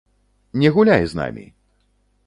Не 0.63 0.69
гуляй 0.77 1.05
з 1.13 1.21
намі! 1.21 1.49